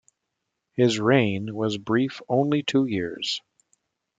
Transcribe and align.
His 0.73 0.99
reign 0.99 1.53
was 1.53 1.77
brief-only 1.77 2.63
two 2.63 2.87
years. 2.87 3.39